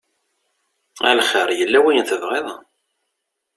[1.09, 2.47] A lxir yella wayen tebɣiḍ?